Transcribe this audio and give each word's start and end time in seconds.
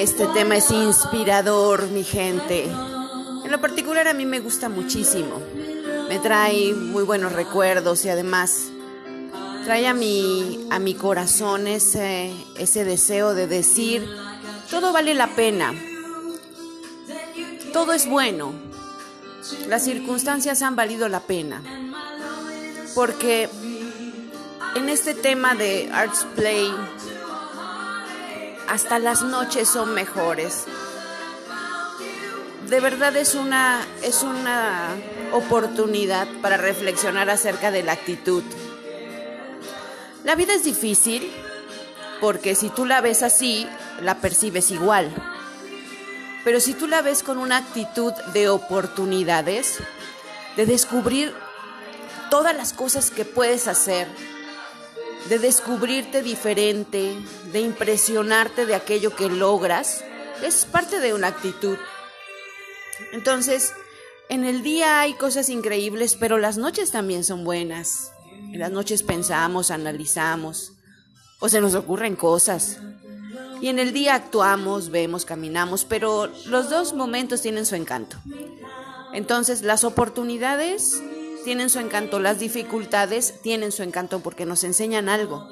este 0.00 0.26
tema 0.28 0.56
es 0.56 0.70
inspirador, 0.70 1.88
mi 1.88 2.04
gente. 2.04 2.64
En 2.64 3.50
lo 3.50 3.60
particular 3.60 4.08
a 4.08 4.14
mí 4.14 4.24
me 4.24 4.40
gusta 4.40 4.68
muchísimo. 4.68 5.40
Me 6.08 6.18
trae 6.18 6.72
muy 6.72 7.02
buenos 7.02 7.32
recuerdos 7.32 8.04
y 8.04 8.08
además 8.08 8.70
trae 9.64 9.86
a 9.86 9.94
mi, 9.94 10.66
a 10.70 10.78
mi 10.78 10.94
corazón 10.94 11.66
ese, 11.66 12.32
ese 12.56 12.84
deseo 12.84 13.34
de 13.34 13.46
decir, 13.46 14.08
todo 14.70 14.92
vale 14.92 15.14
la 15.14 15.28
pena, 15.28 15.74
todo 17.72 17.92
es 17.92 18.08
bueno, 18.08 18.52
las 19.68 19.84
circunstancias 19.84 20.62
han 20.62 20.76
valido 20.76 21.08
la 21.08 21.20
pena, 21.20 21.62
porque 22.94 23.48
en 24.74 24.88
este 24.88 25.14
tema 25.14 25.54
de 25.54 25.90
Arts 25.92 26.26
Play, 26.34 26.70
hasta 28.72 28.98
las 28.98 29.20
noches 29.20 29.68
son 29.68 29.92
mejores. 29.92 30.64
De 32.70 32.80
verdad 32.80 33.14
es 33.18 33.34
una, 33.34 33.86
es 34.02 34.22
una 34.22 34.96
oportunidad 35.32 36.26
para 36.40 36.56
reflexionar 36.56 37.28
acerca 37.28 37.70
de 37.70 37.82
la 37.82 37.92
actitud. 37.92 38.42
La 40.24 40.36
vida 40.36 40.54
es 40.54 40.64
difícil 40.64 41.30
porque 42.18 42.54
si 42.54 42.70
tú 42.70 42.86
la 42.86 43.02
ves 43.02 43.22
así, 43.22 43.68
la 44.00 44.22
percibes 44.22 44.70
igual. 44.70 45.10
Pero 46.42 46.58
si 46.58 46.72
tú 46.72 46.86
la 46.86 47.02
ves 47.02 47.22
con 47.22 47.36
una 47.36 47.58
actitud 47.58 48.14
de 48.32 48.48
oportunidades, 48.48 49.80
de 50.56 50.64
descubrir 50.64 51.34
todas 52.30 52.56
las 52.56 52.72
cosas 52.72 53.10
que 53.10 53.26
puedes 53.26 53.68
hacer, 53.68 54.08
de 55.28 55.38
descubrirte 55.38 56.22
diferente, 56.22 57.16
de 57.52 57.60
impresionarte 57.60 58.66
de 58.66 58.74
aquello 58.74 59.14
que 59.14 59.28
logras, 59.28 60.04
es 60.42 60.64
parte 60.64 61.00
de 61.00 61.14
una 61.14 61.28
actitud. 61.28 61.76
Entonces, 63.12 63.72
en 64.28 64.44
el 64.44 64.62
día 64.62 65.00
hay 65.00 65.14
cosas 65.14 65.48
increíbles, 65.48 66.16
pero 66.16 66.38
las 66.38 66.56
noches 66.56 66.90
también 66.90 67.24
son 67.24 67.44
buenas. 67.44 68.12
En 68.52 68.58
las 68.58 68.70
noches 68.70 69.02
pensamos, 69.02 69.70
analizamos, 69.70 70.72
o 71.38 71.48
se 71.48 71.60
nos 71.60 71.74
ocurren 71.74 72.16
cosas. 72.16 72.78
Y 73.60 73.68
en 73.68 73.78
el 73.78 73.92
día 73.92 74.14
actuamos, 74.14 74.90
vemos, 74.90 75.24
caminamos, 75.24 75.84
pero 75.84 76.28
los 76.46 76.68
dos 76.68 76.94
momentos 76.94 77.42
tienen 77.42 77.64
su 77.64 77.76
encanto. 77.76 78.16
Entonces, 79.12 79.62
las 79.62 79.84
oportunidades 79.84 81.00
tienen 81.44 81.70
su 81.70 81.78
encanto, 81.78 82.20
las 82.20 82.38
dificultades 82.38 83.40
tienen 83.42 83.72
su 83.72 83.82
encanto 83.82 84.20
porque 84.20 84.46
nos 84.46 84.64
enseñan 84.64 85.08
algo 85.08 85.48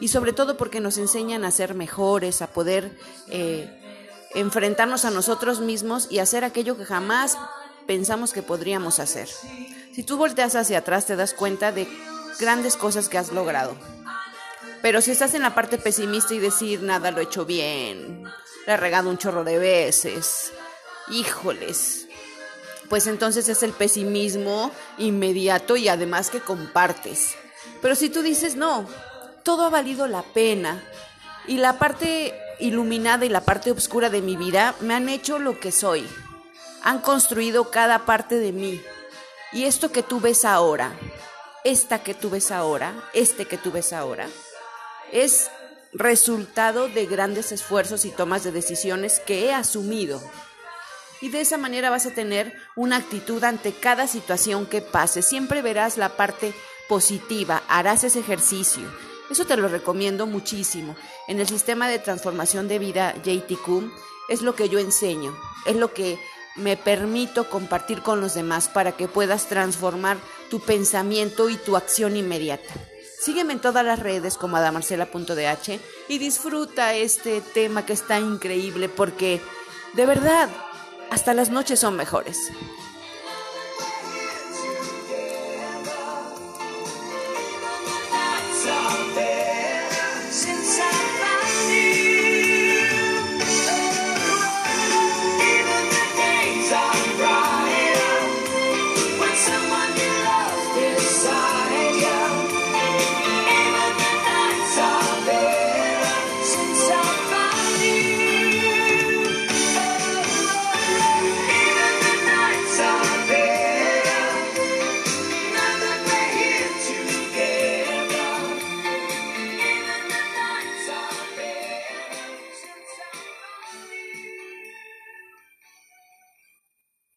y 0.00 0.08
sobre 0.08 0.32
todo 0.32 0.56
porque 0.56 0.80
nos 0.80 0.98
enseñan 0.98 1.44
a 1.44 1.50
ser 1.50 1.74
mejores, 1.74 2.42
a 2.42 2.48
poder 2.48 2.96
eh, 3.28 3.68
enfrentarnos 4.34 5.04
a 5.04 5.10
nosotros 5.10 5.60
mismos 5.60 6.06
y 6.10 6.18
hacer 6.18 6.44
aquello 6.44 6.76
que 6.76 6.84
jamás 6.84 7.36
pensamos 7.86 8.32
que 8.32 8.42
podríamos 8.42 8.98
hacer. 8.98 9.28
Si 9.92 10.02
tú 10.02 10.16
volteas 10.16 10.54
hacia 10.54 10.78
atrás 10.78 11.06
te 11.06 11.16
das 11.16 11.34
cuenta 11.34 11.72
de 11.72 11.88
grandes 12.38 12.76
cosas 12.76 13.08
que 13.08 13.18
has 13.18 13.32
logrado. 13.32 13.76
Pero 14.82 15.00
si 15.00 15.10
estás 15.10 15.34
en 15.34 15.42
la 15.42 15.54
parte 15.54 15.78
pesimista 15.78 16.34
y 16.34 16.38
decir 16.38 16.82
nada 16.82 17.10
lo 17.10 17.20
he 17.20 17.24
hecho 17.24 17.44
bien, 17.44 18.22
le 18.66 18.72
he 18.72 18.76
regado 18.76 19.10
un 19.10 19.18
chorro 19.18 19.42
de 19.42 19.58
veces, 19.58 20.52
híjoles, 21.10 22.07
pues 22.88 23.06
entonces 23.06 23.48
es 23.48 23.62
el 23.62 23.72
pesimismo 23.72 24.70
inmediato 24.98 25.76
y 25.76 25.88
además 25.88 26.30
que 26.30 26.40
compartes. 26.40 27.34
Pero 27.82 27.94
si 27.94 28.08
tú 28.08 28.22
dices, 28.22 28.56
no, 28.56 28.86
todo 29.42 29.64
ha 29.64 29.70
valido 29.70 30.06
la 30.06 30.22
pena 30.22 30.82
y 31.46 31.58
la 31.58 31.78
parte 31.78 32.34
iluminada 32.60 33.24
y 33.24 33.28
la 33.28 33.42
parte 33.42 33.70
oscura 33.70 34.10
de 34.10 34.22
mi 34.22 34.36
vida 34.36 34.74
me 34.80 34.94
han 34.94 35.08
hecho 35.08 35.38
lo 35.38 35.60
que 35.60 35.72
soy, 35.72 36.06
han 36.82 37.00
construido 37.00 37.70
cada 37.70 38.04
parte 38.04 38.36
de 38.36 38.52
mí. 38.52 38.80
Y 39.52 39.64
esto 39.64 39.90
que 39.90 40.02
tú 40.02 40.20
ves 40.20 40.44
ahora, 40.44 40.92
esta 41.64 42.02
que 42.02 42.14
tú 42.14 42.30
ves 42.30 42.50
ahora, 42.50 42.94
este 43.12 43.46
que 43.46 43.58
tú 43.58 43.72
ves 43.72 43.92
ahora, 43.92 44.28
es 45.12 45.50
resultado 45.92 46.88
de 46.88 47.06
grandes 47.06 47.52
esfuerzos 47.52 48.04
y 48.04 48.10
tomas 48.10 48.44
de 48.44 48.52
decisiones 48.52 49.20
que 49.20 49.46
he 49.46 49.54
asumido 49.54 50.20
y 51.20 51.30
de 51.30 51.40
esa 51.40 51.58
manera 51.58 51.90
vas 51.90 52.06
a 52.06 52.14
tener 52.14 52.56
una 52.76 52.96
actitud 52.96 53.42
ante 53.44 53.72
cada 53.72 54.06
situación 54.06 54.66
que 54.66 54.80
pase. 54.80 55.22
Siempre 55.22 55.62
verás 55.62 55.96
la 55.96 56.16
parte 56.16 56.54
positiva, 56.88 57.62
harás 57.68 58.04
ese 58.04 58.20
ejercicio. 58.20 58.88
Eso 59.30 59.44
te 59.44 59.56
lo 59.56 59.68
recomiendo 59.68 60.26
muchísimo. 60.26 60.96
En 61.26 61.38
el 61.38 61.46
sistema 61.46 61.88
de 61.88 61.98
transformación 61.98 62.66
de 62.66 62.78
vida 62.78 63.14
JTQ 63.22 63.90
es 64.30 64.42
lo 64.42 64.54
que 64.54 64.68
yo 64.68 64.78
enseño, 64.78 65.36
es 65.66 65.76
lo 65.76 65.92
que 65.92 66.18
me 66.56 66.76
permito 66.76 67.48
compartir 67.48 68.02
con 68.02 68.20
los 68.20 68.34
demás 68.34 68.68
para 68.68 68.92
que 68.92 69.06
puedas 69.06 69.46
transformar 69.46 70.18
tu 70.50 70.60
pensamiento 70.60 71.48
y 71.48 71.56
tu 71.56 71.76
acción 71.76 72.16
inmediata. 72.16 72.74
Sígueme 73.20 73.52
en 73.52 73.60
todas 73.60 73.84
las 73.84 73.98
redes 73.98 74.36
como 74.36 74.56
adamarcela.dh 74.56 75.80
y 76.08 76.18
disfruta 76.18 76.94
este 76.94 77.40
tema 77.40 77.84
que 77.84 77.92
está 77.92 78.18
increíble 78.18 78.88
porque 78.88 79.40
de 79.94 80.06
verdad 80.06 80.48
hasta 81.10 81.34
las 81.34 81.50
noches 81.50 81.80
son 81.80 81.96
mejores. 81.96 82.52